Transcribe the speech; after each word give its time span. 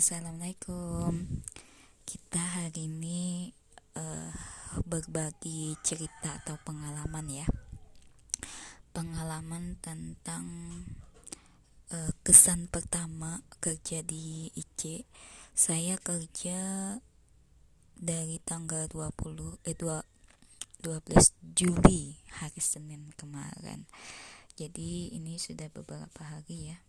Assalamualaikum. 0.00 1.44
Kita 2.08 2.40
hari 2.40 2.88
ini 2.88 3.52
uh, 4.00 4.32
berbagi 4.88 5.76
cerita 5.84 6.40
atau 6.40 6.56
pengalaman 6.64 7.28
ya. 7.28 7.44
Pengalaman 8.96 9.76
tentang 9.84 10.48
uh, 11.92 12.12
kesan 12.24 12.72
pertama 12.72 13.44
kerja 13.60 14.00
di 14.00 14.48
IC. 14.56 15.04
Saya 15.52 16.00
kerja 16.00 16.96
dari 17.92 18.40
tanggal 18.40 18.88
20 18.88 19.68
eh 19.68 19.76
2 19.76 20.80
12 20.80 20.96
Juli 21.52 22.16
hari 22.40 22.60
Senin 22.64 23.12
kemarin. 23.20 23.84
Jadi 24.56 25.12
ini 25.12 25.36
sudah 25.36 25.68
beberapa 25.68 26.24
hari 26.24 26.72
ya 26.72 26.80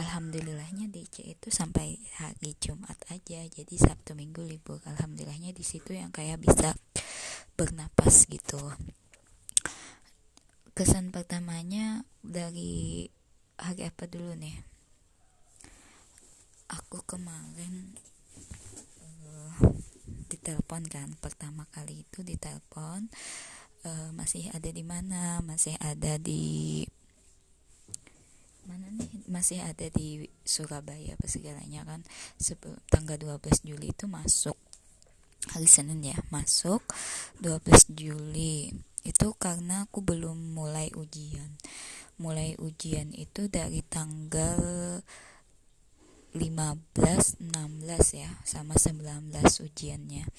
alhamdulillahnya 0.00 0.88
DC 0.88 1.20
itu 1.28 1.52
sampai 1.52 2.00
hari 2.16 2.56
Jumat 2.56 2.96
aja. 3.12 3.44
Jadi 3.44 3.76
Sabtu 3.76 4.16
Minggu 4.16 4.40
libur. 4.40 4.80
Alhamdulillahnya 4.88 5.52
di 5.52 5.60
situ 5.60 5.92
yang 5.92 6.08
kayak 6.08 6.40
bisa 6.40 6.72
bernapas 7.54 8.24
gitu. 8.24 8.60
Kesan 10.72 11.12
pertamanya 11.12 12.00
dari 12.24 13.04
hari 13.60 13.82
apa 13.84 14.08
dulu 14.08 14.32
nih? 14.40 14.56
Aku 16.72 17.04
kemarin 17.04 17.92
uh, 19.04 19.76
ditelepon 20.32 20.88
kan. 20.88 21.12
Pertama 21.20 21.68
kali 21.68 22.08
itu 22.08 22.24
ditelepon 22.24 23.12
uh, 23.84 24.08
masih 24.16 24.48
ada 24.56 24.72
di 24.72 24.80
mana? 24.80 25.44
Masih 25.44 25.76
ada 25.76 26.16
di 26.16 26.88
mana 28.70 28.86
nih? 28.94 29.26
Masih 29.26 29.58
ada 29.66 29.90
di 29.90 30.30
Surabaya 30.46 31.18
apa 31.18 31.26
segalanya 31.26 31.82
kan? 31.82 32.06
Tanggal 32.86 33.18
12 33.18 33.66
Juli 33.66 33.90
itu 33.90 34.06
masuk. 34.06 34.54
Hari 35.50 35.66
Senin 35.66 36.06
ya 36.06 36.14
masuk. 36.30 36.86
12 37.42 37.90
Juli. 37.90 38.70
Itu 39.02 39.34
karena 39.34 39.90
aku 39.90 40.06
belum 40.06 40.54
mulai 40.54 40.94
ujian. 40.94 41.58
Mulai 42.22 42.54
ujian 42.62 43.10
itu 43.10 43.50
dari 43.50 43.82
tanggal 43.82 45.02
15 46.30 47.42
16 47.42 47.42
ya 48.14 48.30
sama 48.46 48.78
19 48.78 49.34
ujiannya. 49.66 50.30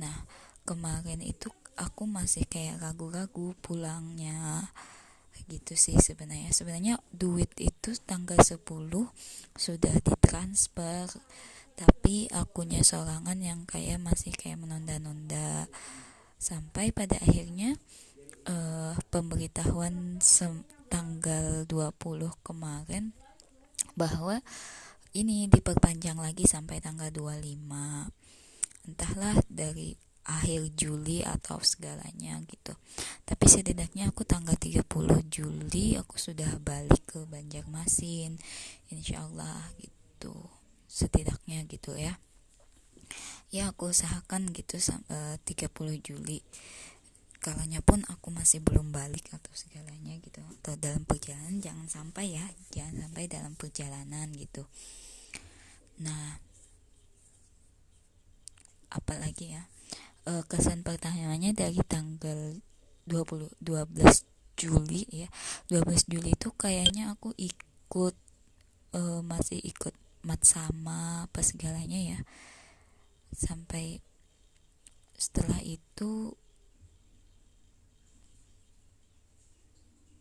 Nah 0.00 0.16
kemarin 0.64 1.20
itu 1.20 1.52
aku 1.76 2.08
masih 2.08 2.48
kayak 2.48 2.80
ragu-ragu 2.80 3.52
pulangnya 3.60 4.72
gitu 5.50 5.74
sih 5.74 5.98
sebenarnya. 5.98 6.54
Sebenarnya 6.54 6.94
duit 7.10 7.50
itu 7.58 7.90
tanggal 8.06 8.38
10 8.38 8.62
sudah 9.58 9.94
ditransfer 9.98 11.10
tapi 11.74 12.28
akunya 12.30 12.84
sorangan 12.84 13.40
yang 13.40 13.66
kayak 13.66 13.98
masih 13.98 14.30
kayak 14.36 14.62
menunda-nunda. 14.62 15.66
Sampai 16.38 16.94
pada 16.94 17.18
akhirnya 17.18 17.74
uh, 18.46 18.94
pemberitahuan 19.10 20.22
tanggal 20.88 21.66
20 21.66 22.46
kemarin 22.46 23.12
bahwa 23.98 24.38
ini 25.16 25.50
diperpanjang 25.50 26.18
lagi 26.22 26.46
sampai 26.46 26.78
tanggal 26.78 27.10
25 27.10 28.86
entahlah 28.86 29.36
dari 29.50 29.94
akhir 30.26 30.76
Juli 30.78 31.26
atau 31.26 31.58
segalanya 31.60 32.38
gitu 32.46 32.76
setidaknya 33.50 34.14
aku 34.14 34.22
tanggal 34.22 34.54
30 34.54 34.86
Juli 35.26 35.98
aku 35.98 36.22
sudah 36.22 36.54
balik 36.62 37.02
ke 37.10 37.18
Banjarmasin. 37.26 38.38
Insya 38.94 39.26
Allah 39.26 39.74
gitu 39.82 40.46
setidaknya 40.86 41.66
gitu 41.66 41.98
ya. 41.98 42.14
Ya 43.50 43.74
aku 43.74 43.90
usahakan 43.90 44.54
gitu 44.54 44.78
sampai 44.78 45.42
30 45.42 45.66
Juli. 45.98 46.46
Kalanya 47.42 47.82
pun 47.82 48.06
aku 48.06 48.30
masih 48.30 48.62
belum 48.62 48.94
balik 48.94 49.26
atau 49.34 49.50
segalanya 49.50 50.14
gitu. 50.22 50.38
Atau 50.62 50.78
dalam 50.78 51.02
perjalanan 51.02 51.58
jangan 51.58 51.90
sampai 51.90 52.38
ya 52.38 52.46
jangan 52.70 53.02
sampai 53.10 53.26
dalam 53.26 53.58
perjalanan 53.58 54.30
gitu. 54.38 54.62
Nah 55.98 56.38
apalagi 58.94 59.58
ya? 59.58 59.66
Uh, 60.22 60.46
kesan 60.46 60.86
pertamanya 60.86 61.50
dari 61.50 61.80
tanggal 61.82 62.60
20 63.10 63.50
12 63.58 64.30
Juli 64.54 65.02
ya. 65.10 65.26
12 65.66 66.06
Juli 66.06 66.38
itu 66.38 66.54
kayaknya 66.54 67.10
aku 67.18 67.34
ikut 67.34 68.14
uh, 68.94 69.20
masih 69.26 69.58
ikut 69.58 69.92
mat 70.22 70.38
sama 70.46 71.26
apa 71.26 71.42
segalanya 71.42 71.98
ya. 71.98 72.18
Sampai 73.34 73.98
setelah 75.18 75.58
itu 75.64 76.38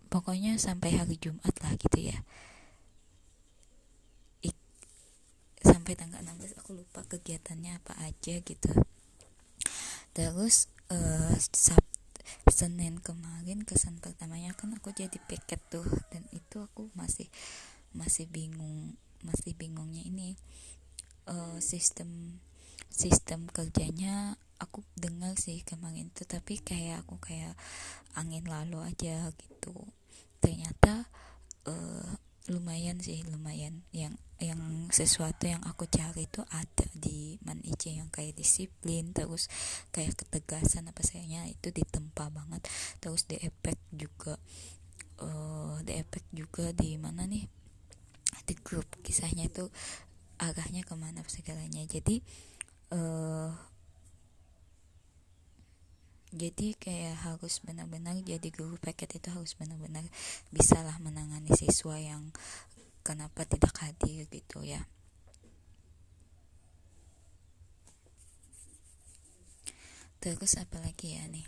pokoknya 0.09 0.57
sampai 0.57 0.97
hari 0.97 1.15
Jumat 1.21 1.53
lah 1.61 1.77
gitu 1.77 2.09
ya. 2.09 2.17
Ik, 4.41 4.57
sampai 5.61 5.93
tanggal 5.93 6.25
16 6.25 6.57
aku 6.57 6.73
lupa 6.73 7.05
kegiatannya 7.05 7.77
apa 7.77 7.93
aja 8.01 8.41
gitu. 8.41 8.71
Terus 10.15 10.71
uh, 10.89 11.37
Senin 12.49 12.99
kemarin 12.99 13.63
kesan 13.63 14.01
pertamanya 14.01 14.53
kan 14.57 14.73
aku 14.75 14.91
jadi 14.91 15.15
piket 15.29 15.61
tuh 15.69 15.85
dan 16.13 16.25
itu 16.35 16.61
aku 16.61 16.89
masih 16.97 17.29
masih 17.95 18.29
bingung 18.29 18.97
masih 19.25 19.55
bingungnya 19.57 20.05
ini 20.05 20.37
uh, 21.27 21.57
sistem 21.59 22.39
sistem 22.89 23.47
kerjanya 23.49 24.35
aku 24.59 24.83
dengar 24.99 25.39
sih 25.39 25.63
kemarin 25.63 26.11
tuh 26.11 26.27
tapi 26.27 26.59
kayak 26.59 27.07
aku 27.07 27.15
kayak 27.23 27.55
angin 28.19 28.43
lalu 28.45 28.83
aja 28.83 29.31
gitu. 29.39 29.73
Ternyata 30.43 31.07
uh, 31.67 32.11
lumayan 32.49 32.97
sih 32.99 33.21
lumayan. 33.29 33.85
Yang 33.93 34.17
yang 34.39 34.87
sesuatu 34.89 35.51
yang 35.51 35.59
aku 35.67 35.85
cari 35.85 36.25
itu 36.25 36.41
ada 36.47 36.87
di 36.95 37.35
man 37.43 37.59
yang 37.63 38.07
kayak 38.07 38.39
disiplin 38.39 39.11
terus 39.11 39.51
kayak 39.91 40.15
ketegasan 40.15 40.87
apa 40.87 41.03
sayanya 41.03 41.45
itu 41.45 41.69
ditempa 41.69 42.31
banget. 42.33 42.65
Terus 42.99 43.27
di 43.29 43.37
efek 43.37 43.77
juga 43.93 44.39
uh, 45.21 45.77
di 45.83 45.93
efek 45.95 46.25
juga 46.33 46.71
di 46.73 46.97
mana 46.97 47.29
nih? 47.29 47.45
Di 48.43 48.55
grup. 48.59 48.87
Kisahnya 49.03 49.47
itu 49.51 49.69
arahnya 50.39 50.81
ke 50.87 50.95
mana 50.95 51.21
segalanya. 51.27 51.83
Jadi 51.85 52.23
uh, 52.95 53.51
jadi 56.29 56.77
kayak 56.77 57.25
harus 57.25 57.57
benar-benar 57.65 58.13
jadi 58.21 58.49
guru 58.53 58.77
paket 58.77 59.17
itu 59.17 59.33
harus 59.33 59.57
benar-benar 59.57 60.05
bisalah 60.53 61.01
menangani 61.01 61.49
siswa 61.57 61.97
yang 61.97 62.29
kenapa 63.01 63.41
tidak 63.49 63.73
hadir 63.81 64.29
gitu 64.29 64.61
ya. 64.61 64.85
Terus 70.19 70.59
apa 70.59 70.77
lagi 70.83 71.15
ya 71.15 71.23
nih? 71.31 71.47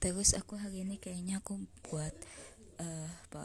Terus 0.00 0.32
aku 0.32 0.56
hari 0.56 0.80
ini 0.80 0.96
kayaknya 0.96 1.44
aku 1.44 1.60
buat 1.84 2.16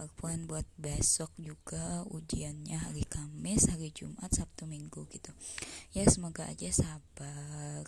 PowerPoint 0.06 0.46
buat 0.46 0.70
besok 0.78 1.34
juga 1.42 2.06
ujiannya 2.14 2.78
hari 2.78 3.10
Kamis, 3.10 3.74
hari 3.74 3.90
Jumat, 3.90 4.30
Sabtu, 4.30 4.70
Minggu 4.70 5.10
gitu. 5.10 5.34
Ya 5.98 6.06
semoga 6.06 6.46
aja 6.46 6.70
sabar 6.70 7.82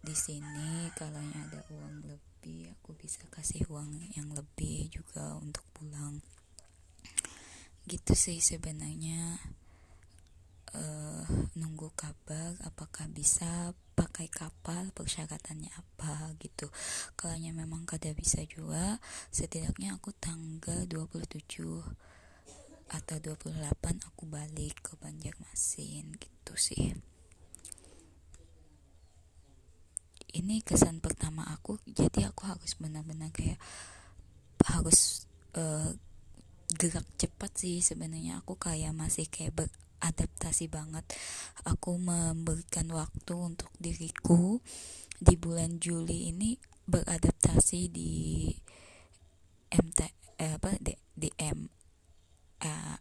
di 0.00 0.16
sini 0.16 0.88
kalau 0.96 1.20
ada 1.20 1.60
uang 1.68 2.08
lebih 2.08 2.72
aku 2.72 2.96
bisa 2.96 3.20
kasih 3.28 3.68
uang 3.68 4.00
yang 4.16 4.32
lebih 4.32 4.88
juga 4.88 5.36
untuk 5.36 5.60
pulang. 5.76 6.24
Gitu 7.84 8.16
sih 8.16 8.40
sebenarnya 8.40 9.36
uh, 10.74 11.24
nunggu 11.56 11.92
kabar 11.96 12.56
apakah 12.64 13.08
bisa 13.08 13.72
pakai 13.96 14.30
kapal 14.30 14.94
persyaratannya 14.94 15.72
apa 15.74 16.32
gitu. 16.38 16.70
Kalau 17.18 17.34
memang 17.38 17.82
kada 17.88 18.14
bisa 18.14 18.44
juga 18.46 19.02
setidaknya 19.34 19.98
aku 19.98 20.14
tanggal 20.16 20.86
27 20.86 21.48
atau 22.88 23.16
28 23.20 24.08
aku 24.08 24.22
balik 24.30 24.80
ke 24.80 24.92
Banjarmasin 24.96 26.16
gitu 26.16 26.54
sih. 26.56 26.96
Ini 30.28 30.60
kesan 30.62 31.00
pertama 31.00 31.42
aku 31.50 31.80
jadi 31.88 32.30
aku 32.30 32.46
harus 32.46 32.76
benar-benar 32.76 33.32
kayak 33.32 33.58
harus 34.68 35.24
uh, 35.56 35.90
gerak 36.76 37.04
cepat 37.16 37.50
sih 37.56 37.80
sebenarnya. 37.80 38.44
Aku 38.44 38.60
kayak 38.60 38.92
masih 38.92 39.26
kayak 39.26 39.56
ber, 39.56 39.68
adaptasi 40.00 40.70
banget. 40.70 41.04
Aku 41.66 41.98
memberikan 41.98 42.88
waktu 42.94 43.34
untuk 43.34 43.70
diriku. 43.78 44.62
Di 45.18 45.34
bulan 45.34 45.82
Juli 45.82 46.30
ini 46.30 46.54
beradaptasi 46.86 47.90
di 47.90 48.46
MT 49.68 50.00
eh, 50.38 50.54
apa 50.54 50.78
di, 50.78 50.94
di 51.10 51.28
M 51.42 51.66
uh, 52.62 52.96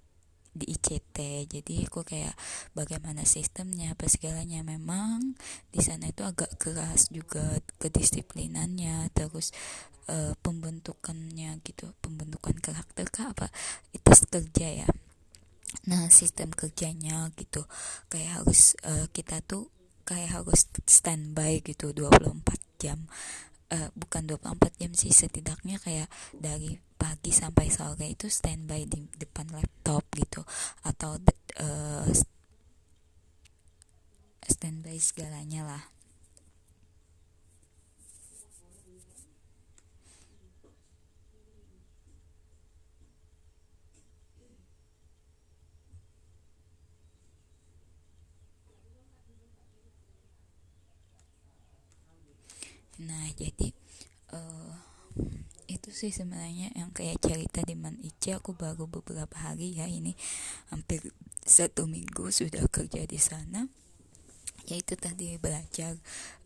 di 0.57 0.73
ICT 0.73 1.17
jadi 1.45 1.85
aku 1.85 2.01
kayak 2.01 2.33
bagaimana 2.73 3.21
sistemnya 3.21 3.93
apa 3.93 4.09
segalanya. 4.09 4.65
Memang 4.65 5.37
di 5.69 5.79
sana 5.85 6.09
itu 6.09 6.25
agak 6.25 6.57
keras 6.57 7.13
juga 7.13 7.61
kedisiplinannya 7.77 9.13
terus 9.13 9.53
uh, 10.09 10.33
pembentukannya 10.41 11.61
gitu 11.61 11.93
pembentukan 12.01 12.57
karakter 12.57 13.05
kah 13.13 13.31
apa 13.31 13.47
itu 13.93 14.09
kerja 14.27 14.83
ya 14.83 14.89
nah 15.87 16.07
sistem 16.07 16.51
kerjanya 16.51 17.31
gitu. 17.35 17.67
Kayak 18.11 18.43
harus 18.43 18.75
uh, 18.87 19.07
kita 19.11 19.43
tuh 19.43 19.67
kayak 20.07 20.41
harus 20.41 20.71
standby 20.87 21.59
gitu 21.63 21.91
24 21.91 22.55
jam. 22.79 22.99
Uh, 23.67 23.91
bukan 23.99 24.23
24 24.23 24.79
jam 24.79 24.91
sih 24.95 25.11
setidaknya 25.11 25.75
kayak 25.83 26.07
dari 26.31 26.79
pagi 26.95 27.35
sampai 27.35 27.67
sore 27.67 28.15
itu 28.15 28.31
standby 28.31 28.87
di 28.87 29.03
depan 29.19 29.51
laptop 29.51 30.07
gitu. 30.15 30.47
Atau 30.87 31.19
uh, 31.59 32.07
standby 34.47 34.97
segalanya 34.97 35.67
lah 35.67 35.83
nah 52.97 53.26
jadi 53.37 53.69
uh, 54.33 54.73
itu 55.67 55.89
sih 55.91 56.11
sebenarnya 56.11 56.71
yang 56.73 56.89
kayak 56.95 57.19
cerita 57.21 57.59
di 57.61 57.75
Man 57.75 57.99
Ice 58.01 58.33
aku 58.33 58.55
baru 58.55 58.87
beberapa 58.87 59.35
hari 59.37 59.75
ya 59.75 59.85
ini 59.85 60.15
hampir 60.71 61.03
satu 61.47 61.87
minggu 61.87 62.27
sudah 62.31 62.65
kerja 62.67 63.07
di 63.07 63.19
sana. 63.19 63.67
Yaitu 64.67 64.99
tadi 64.99 65.39
belajar 65.39 65.95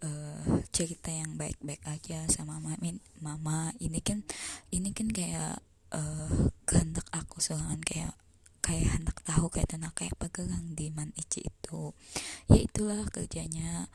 uh, 0.06 0.62
cerita 0.70 1.10
yang 1.10 1.42
baik-baik 1.42 1.82
aja 1.90 2.30
sama 2.30 2.62
mama 2.62 2.78
mama. 3.18 3.74
Ini 3.82 3.98
kan 4.06 4.22
ini 4.70 4.94
kan 4.94 5.10
kayak 5.10 5.58
uh, 5.90 6.54
kehendak 6.70 7.10
aku 7.10 7.42
soalnya 7.42 7.82
kayak 7.82 8.14
kayak 8.62 8.94
hendak 8.94 9.18
tahu 9.26 9.50
kayak 9.50 9.74
tanah 9.74 9.90
kayak 9.98 10.14
pegang 10.22 10.78
di 10.78 10.94
Man 10.94 11.18
Ici 11.18 11.50
itu. 11.50 11.98
Ya 12.46 12.62
itulah 12.62 13.02
kerjanya 13.10 13.90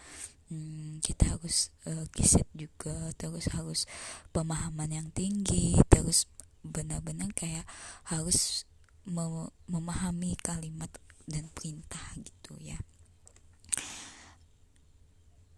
hmm, 0.51 1.03
kita 1.03 1.37
harus 1.37 1.71
uh, 1.87 2.07
kiset 2.15 2.47
juga 2.55 3.13
terus 3.19 3.51
harus 3.53 3.85
pemahaman 4.31 4.91
yang 4.91 5.09
tinggi 5.13 5.79
terus 5.91 6.31
benar-benar 6.67 7.31
kayak 7.35 7.67
harus 8.11 8.67
mem 9.07 9.51
memahami 9.71 10.35
kalimat 10.43 10.91
dan 11.27 11.47
perintah 11.55 12.03
gitu 12.19 12.59
ya. 12.59 12.79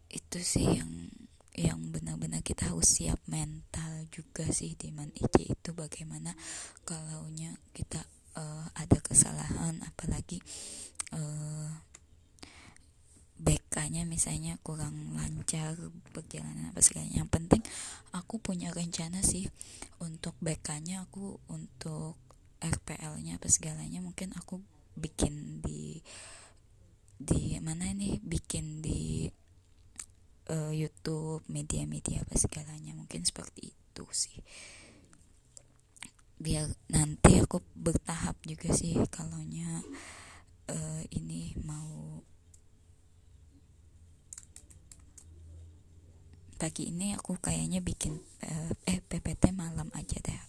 Itu 0.09 0.41
sih 0.41 0.81
yang 0.81 1.13
yang 1.59 1.91
benar-benar 1.91 2.45
kita 2.47 2.71
harus 2.71 2.87
siap 2.87 3.19
mental 3.27 4.07
juga 4.15 4.47
sih 4.55 4.79
di 4.79 4.95
man 4.95 5.11
itu 5.19 5.75
bagaimana 5.75 6.31
kalaunya 6.87 7.51
kita 7.75 7.99
uh, 8.39 8.71
ada 8.79 8.99
kesalahan 9.03 9.83
apalagi 9.83 10.39
uh, 11.19 11.67
BK-nya 13.39 14.03
misalnya 14.05 14.59
kurang 14.67 15.15
lancar 15.15 15.79
perjalanan 16.11 16.75
apa 16.75 16.83
segalanya 16.83 17.23
yang 17.23 17.31
penting 17.31 17.63
aku 18.11 18.43
punya 18.43 18.75
rencana 18.75 19.23
sih 19.23 19.47
untuk 20.03 20.35
BK-nya 20.43 21.07
aku 21.07 21.39
untuk 21.47 22.19
RPL-nya 22.59 23.39
apa 23.39 23.49
segalanya. 23.51 24.03
Mungkin 24.03 24.35
aku 24.35 24.59
bikin 24.99 25.63
di 25.63 26.03
di 27.19 27.59
mana 27.63 27.91
ini? 27.91 28.19
Bikin 28.19 28.83
di 28.83 29.27
uh, 30.51 30.73
YouTube 30.75 31.47
media-media 31.47 32.27
apa 32.27 32.35
segalanya. 32.35 32.95
Mungkin 32.99 33.23
seperti 33.23 33.75
itu 33.75 34.05
sih. 34.11 34.39
Biar 36.39 36.71
nanti 36.91 37.43
aku 37.43 37.63
bertahap 37.75 38.39
juga 38.47 38.71
sih 38.71 38.95
kalaunya 39.11 39.83
uh, 40.71 41.03
ini 41.11 41.55
mau 41.67 42.23
pagi 46.59 46.91
ini 46.91 47.15
aku 47.15 47.39
kayaknya 47.39 47.79
bikin 47.79 48.19
uh, 48.43 48.73
eh 48.83 48.99
PPT 48.99 49.55
malam 49.55 49.87
aja 49.95 50.19
deh. 50.19 50.43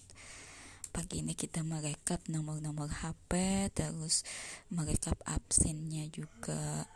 Pagi 0.89 1.21
ini 1.21 1.37
kita 1.37 1.61
merekap 1.61 2.25
nomor-nomor 2.25 2.89
HP 2.89 3.29
terus 3.77 4.25
merekap 4.73 5.21
absennya 5.29 6.09
juga. 6.09 6.89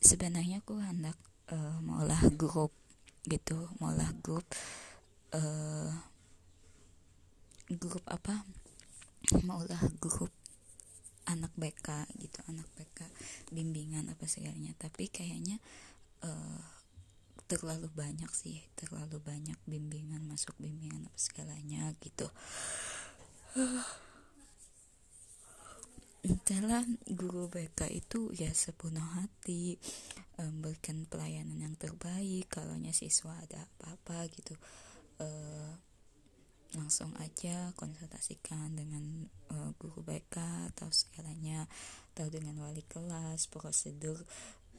Sebenarnya 0.00 0.64
aku 0.64 0.80
hendak 0.80 1.16
uh, 1.52 1.76
maulah 1.84 2.24
grup 2.32 2.72
gitu 3.24 3.72
maulah 3.80 4.12
grup 4.20 4.44
uh, 5.32 5.88
grup 7.72 8.04
apa 8.04 8.44
maulah 9.44 9.80
grup 10.00 10.32
anak 11.24 11.52
BK 11.56 12.04
gitu 12.20 12.44
anak 12.52 12.68
BK 12.76 13.08
bimbingan 13.48 14.12
apa 14.12 14.28
segalanya. 14.28 14.76
Tapi 14.76 15.08
kayaknya 15.08 15.56
uh, 16.24 16.60
terlalu 17.44 17.92
banyak 17.92 18.28
sih 18.32 18.64
terlalu 18.72 19.20
banyak 19.20 19.56
bimbingan 19.68 20.24
masuk 20.24 20.56
bimbingan 20.56 21.08
apa 21.08 21.18
segalanya 21.20 21.92
gitu. 22.00 22.28
Entahlah 26.24 26.88
guru 27.04 27.52
BK 27.52 27.92
itu 27.92 28.32
ya 28.32 28.48
sepenuh 28.52 29.04
hati 29.20 29.76
memberikan 30.40 31.04
pelayanan 31.04 31.60
yang 31.60 31.76
terbaik 31.76 32.48
kalau 32.48 32.74
siswa 32.96 33.36
ada 33.44 33.68
apa-apa 33.68 34.24
gitu. 34.32 34.56
Uh, 35.20 35.76
langsung 36.74 37.14
aja 37.22 37.70
konsultasikan 37.78 38.74
dengan 38.74 39.30
uh, 39.50 39.70
guru 39.78 40.02
BK 40.02 40.36
atau 40.74 40.90
segalanya 40.90 41.70
atau 42.14 42.26
dengan 42.30 42.58
wali 42.62 42.82
kelas 42.86 43.46
prosedur 43.50 44.18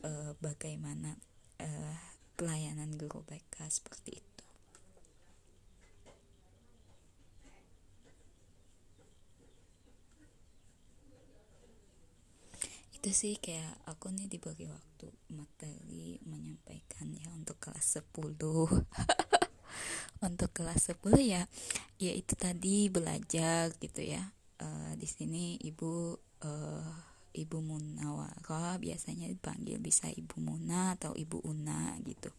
uh, 0.04 0.32
bagaimana 0.44 1.16
uh, 1.64 1.96
pelayanan 2.36 3.00
guru 3.00 3.24
BK 3.24 3.56
seperti 3.72 4.20
itu. 4.20 4.44
Itu 12.96 13.10
sih 13.14 13.38
kayak 13.40 13.86
aku 13.88 14.12
nih 14.12 14.28
dibagi 14.28 14.66
waktu 14.66 15.08
materi 15.32 16.20
menyampaikan 16.26 17.14
ya 17.14 17.30
untuk 17.32 17.62
kelas 17.62 18.02
10 18.02 18.36
untuk 20.26 20.52
kelas 20.52 20.92
10 20.92 21.02
ya 21.22 21.44
ya 22.02 22.12
itu 22.12 22.34
tadi 22.36 22.90
belajar 22.92 23.72
gitu 23.78 24.02
ya. 24.04 24.34
Uh, 24.56 24.96
di 24.96 25.04
sini 25.04 25.60
ibu 25.60 26.16
uh, 26.48 26.94
ibu 27.36 27.58
Munawara 27.60 28.80
biasanya 28.80 29.28
dipanggil 29.28 29.80
bisa 29.84 30.08
ibu 30.08 30.40
Muna 30.40 30.96
atau 30.96 31.12
ibu 31.16 31.44
Una 31.44 31.96
gitu. 32.04 32.32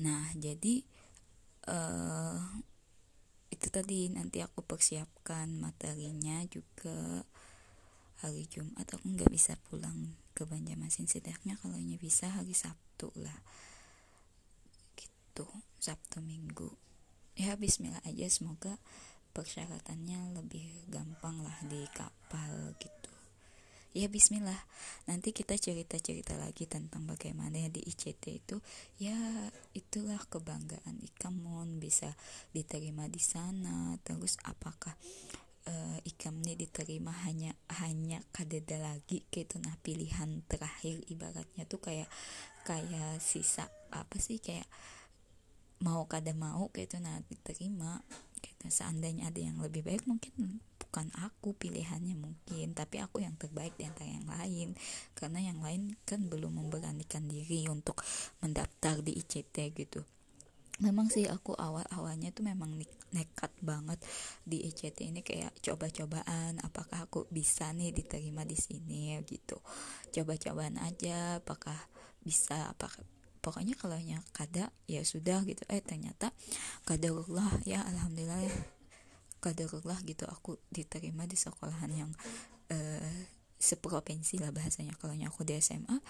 Nah 0.00 0.28
jadi 0.36 0.84
uh, 1.72 2.40
itu 3.48 3.66
tadi 3.72 4.12
nanti 4.12 4.44
aku 4.44 4.60
persiapkan 4.60 5.48
materinya 5.56 6.44
juga 6.52 7.24
hari 8.20 8.44
Jumat. 8.48 8.84
Aku 8.92 9.08
nggak 9.08 9.32
bisa 9.32 9.56
pulang 9.68 10.16
ke 10.36 10.44
Banjarmasin 10.44 11.08
setidaknya 11.08 11.56
kalau 11.64 11.80
bisa 11.96 12.28
hari 12.28 12.52
Sabtu 12.52 13.08
lah. 13.16 13.40
Sabtu 15.36 15.52
Sabtu 15.86 16.18
Minggu. 16.18 16.74
Ya 17.38 17.54
Bismillah 17.54 18.02
aja 18.02 18.26
semoga 18.26 18.74
persyaratannya 19.30 20.34
lebih 20.34 20.90
gampang 20.90 21.38
lah 21.46 21.54
di 21.62 21.86
kapal 21.94 22.74
gitu. 22.82 23.14
Ya 23.94 24.10
Bismillah. 24.10 24.58
Nanti 25.06 25.30
kita 25.30 25.54
cerita-cerita 25.54 26.34
lagi 26.34 26.66
tentang 26.66 27.06
bagaimana 27.06 27.70
di 27.70 27.86
ICT 27.86 28.24
itu. 28.34 28.58
Ya 28.98 29.14
itulah 29.78 30.18
kebanggaan 30.26 30.98
Ikamon 31.06 31.78
bisa 31.78 32.18
diterima 32.50 33.06
di 33.06 33.22
sana. 33.22 33.94
Terus 34.02 34.42
apakah 34.42 34.98
uh, 35.70 35.98
ikam 36.02 36.42
nih 36.42 36.66
diterima 36.66 37.14
hanya 37.30 37.54
hanya 37.78 38.26
kadeda 38.34 38.82
lagi 38.82 39.22
gitu? 39.30 39.62
Nah 39.62 39.78
pilihan 39.86 40.42
terakhir 40.50 41.06
ibaratnya 41.06 41.62
tuh 41.70 41.78
kayak 41.78 42.10
kayak 42.66 43.22
sisa 43.22 43.70
apa 43.94 44.18
sih? 44.18 44.42
Kayak 44.42 44.66
mau 45.80 46.08
kada 46.08 46.32
mau 46.32 46.72
gitu 46.72 46.96
nah 47.00 47.20
diterima. 47.28 48.00
Gitu 48.40 48.68
seandainya 48.68 49.32
ada 49.32 49.40
yang 49.40 49.58
lebih 49.60 49.82
baik 49.84 50.04
mungkin 50.04 50.60
bukan 50.76 51.08
aku 51.20 51.52
pilihannya 51.56 52.16
mungkin 52.16 52.72
tapi 52.72 53.02
aku 53.02 53.20
yang 53.20 53.36
terbaik 53.36 53.76
di 53.76 53.84
antara 53.84 54.08
yang 54.08 54.28
lain. 54.28 54.68
Karena 55.12 55.40
yang 55.42 55.60
lain 55.60 55.96
kan 56.08 56.24
belum 56.28 56.56
memberanikan 56.56 57.28
diri 57.28 57.68
untuk 57.68 58.00
mendaftar 58.40 59.00
di 59.04 59.16
ICT 59.20 59.56
gitu. 59.76 60.00
Memang 60.76 61.08
sih 61.08 61.24
aku 61.24 61.56
awal-awalnya 61.56 62.36
tuh 62.36 62.44
memang 62.44 62.76
nekat 63.16 63.48
banget 63.64 63.96
di 64.44 64.60
ICT 64.68 65.08
ini 65.08 65.24
kayak 65.24 65.56
coba-cobaan 65.64 66.60
apakah 66.60 67.08
aku 67.08 67.24
bisa 67.32 67.72
nih 67.72 67.96
diterima 67.96 68.44
di 68.44 68.60
sini 68.60 69.16
gitu. 69.24 69.56
Coba-cobaan 70.12 70.76
aja 70.76 71.40
apakah 71.40 71.80
bisa 72.20 72.76
apakah 72.76 73.00
pokoknya 73.46 73.78
kalau 73.78 73.94
yang 73.94 74.26
kada 74.34 74.74
ya 74.90 75.06
sudah 75.06 75.46
gitu. 75.46 75.62
Eh 75.70 75.78
ternyata 75.78 76.34
kadarullah 76.82 77.62
ya 77.62 77.86
alhamdulillah 77.86 78.42
ya. 78.42 78.56
Kadarullah 79.38 80.02
gitu 80.02 80.26
aku 80.26 80.58
diterima 80.74 81.22
di 81.30 81.38
sekolahan 81.38 81.94
yang 81.94 82.10
uh, 82.74 83.14
seprovinsi 83.62 84.42
lah 84.42 84.50
bahasanya. 84.50 84.98
Kalau 84.98 85.14
aku 85.14 85.46
di 85.46 85.54
SMA 85.62 85.94
uh, 85.94 86.02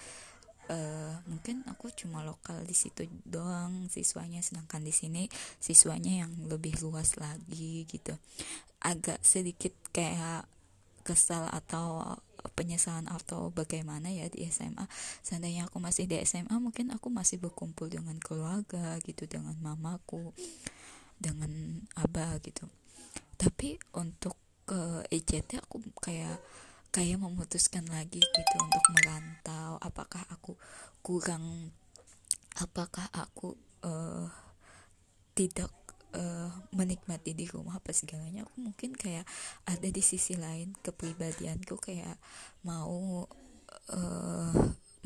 eh, 0.73 1.15
mungkin 1.29 1.63
aku 1.69 1.93
cuma 1.93 2.25
lokal 2.25 2.65
di 2.65 2.73
situ 2.73 3.05
doang 3.21 3.85
siswanya. 3.93 4.41
Sedangkan 4.41 4.81
di 4.81 4.91
sini 4.91 5.29
siswanya 5.61 6.25
yang 6.25 6.33
lebih 6.49 6.81
luas 6.81 7.21
lagi 7.21 7.85
gitu. 7.85 8.17
Agak 8.81 9.21
sedikit 9.21 9.77
kayak 9.93 10.49
kesal 11.05 11.47
atau 11.53 12.17
penyesalan 12.57 13.05
atau 13.05 13.53
bagaimana 13.53 14.09
ya 14.09 14.25
di 14.33 14.49
SMA 14.49 14.89
seandainya 15.21 15.69
aku 15.69 15.77
masih 15.77 16.09
di 16.09 16.17
SMA 16.25 16.57
mungkin 16.57 16.89
aku 16.89 17.13
masih 17.13 17.37
berkumpul 17.37 17.85
dengan 17.85 18.17
keluarga 18.17 18.97
gitu 19.05 19.29
dengan 19.29 19.53
mamaku 19.61 20.33
dengan 21.21 21.81
abah 21.93 22.41
gitu. 22.41 22.65
Tapi 23.37 23.77
untuk 23.93 24.33
ke 24.65 25.05
ICT 25.13 25.61
aku 25.61 25.79
kayak 26.01 26.41
kayak 26.89 27.21
memutuskan 27.21 27.85
lagi 27.87 28.19
gitu 28.19 28.55
untuk 28.57 28.85
merantau. 28.97 29.77
Apakah 29.77 30.25
aku 30.33 30.57
kurang 31.05 31.69
apakah 32.57 33.05
aku 33.13 33.53
uh, 33.85 34.25
tidak 35.37 35.69
uh, 36.17 36.49
menikmati 36.73 37.37
di 37.37 37.45
rumah 37.45 37.77
apa 37.77 37.93
segalanya 37.93 38.43
aku 38.43 38.57
mungkin 38.57 38.97
kayak 38.97 39.23
ada 39.69 39.87
di 39.87 40.01
sisi 40.01 40.33
lain 40.33 40.73
kepribadianku 40.81 41.77
kayak 41.77 42.17
mau 42.65 43.29
uh, 43.93 44.53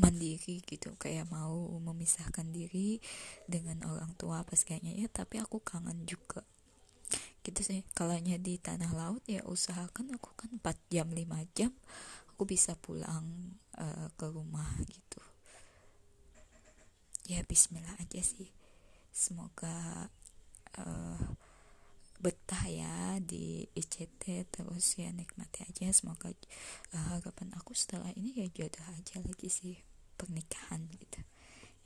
mandiri 0.01 0.65
gitu 0.65 0.97
kayak 0.97 1.29
mau 1.29 1.77
memisahkan 1.77 2.49
diri 2.49 2.97
dengan 3.45 3.85
orang 3.85 4.15
tua 4.17 4.41
apa 4.41 4.57
segalanya. 4.57 4.95
Ya 4.95 5.07
tapi 5.11 5.37
aku 5.37 5.61
kangen 5.61 6.09
juga. 6.09 6.41
Gitu 7.45 7.61
sih. 7.61 7.81
Kalau 7.93 8.17
di 8.17 8.57
tanah 8.57 8.91
laut 8.95 9.21
ya 9.29 9.45
usahakan 9.45 10.17
aku 10.17 10.33
kan 10.33 10.49
4 10.57 10.93
jam 10.93 11.07
5 11.13 11.57
jam 11.57 11.71
aku 12.33 12.43
bisa 12.49 12.73
pulang 12.79 13.53
uh, 13.77 14.09
ke 14.17 14.25
rumah 14.25 14.69
gitu. 14.89 15.21
Ya 17.29 17.45
bismillah 17.45 17.93
aja 18.01 18.21
sih. 18.25 18.49
Semoga 19.13 20.09
uh, 20.79 21.19
betah 22.21 22.69
ya 22.69 23.17
di 23.17 23.65
ICT 23.73 24.53
terus 24.53 24.95
ya 24.95 25.09
nikmati 25.09 25.65
aja. 25.65 25.89
Semoga 25.89 26.29
uh, 26.29 27.17
harapan 27.17 27.49
aku 27.57 27.73
setelah 27.73 28.13
ini 28.13 28.45
ya 28.45 28.47
jodoh 28.53 28.85
aja 28.93 29.19
lagi 29.25 29.49
sih 29.49 29.75
pernikahan 30.15 30.85
gitu. 30.93 31.19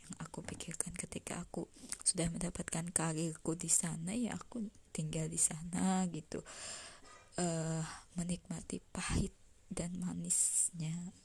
Yang 0.05 0.13
aku 0.21 0.39
pikirkan 0.43 0.93
ketika 0.93 1.39
aku 1.41 1.71
sudah 2.03 2.27
mendapatkan 2.29 2.91
karirku 2.91 3.55
di 3.55 3.71
sana 3.71 4.11
ya 4.13 4.35
aku 4.35 4.67
tinggal 4.91 5.31
di 5.31 5.39
sana 5.39 6.03
gitu. 6.11 6.43
Uh, 7.35 7.83
menikmati 8.19 8.83
pahit 8.91 9.31
dan 9.71 9.95
manisnya. 9.97 11.15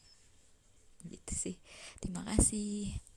Gitu 1.02 1.32
sih. 1.34 1.56
Terima 1.98 2.22
kasih 2.22 3.09